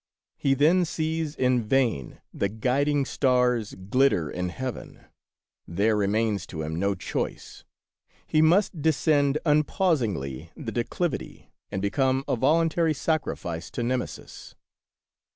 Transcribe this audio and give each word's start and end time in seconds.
He 0.35 0.55
then 0.55 0.83
sees 0.83 1.35
in 1.35 1.61
vain 1.61 2.21
the 2.33 2.49
guiding 2.49 3.05
stars 3.05 3.75
glitter 3.75 4.31
in 4.31 4.49
heaven; 4.49 5.05
there 5.67 5.95
remains 5.95 6.47
to 6.47 6.63
him 6.63 6.75
no 6.79 6.95
choice; 6.95 7.63
he 8.25 8.41
must 8.41 8.81
descend 8.81 9.37
unpausingly 9.45 10.49
the 10.57 10.71
declivity 10.71 11.51
and 11.69 11.83
become 11.83 12.23
a 12.27 12.35
voluntary 12.35 12.95
sacrifice 12.95 13.69
to 13.69 13.83
Nemesis. 13.83 14.55